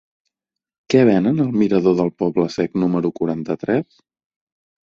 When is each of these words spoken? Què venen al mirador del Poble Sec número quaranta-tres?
Què 0.93 1.03
venen 1.09 1.43
al 1.43 1.51
mirador 1.63 1.97
del 2.01 2.11
Poble 2.23 2.47
Sec 2.57 2.81
número 2.85 3.15
quaranta-tres? 3.21 4.01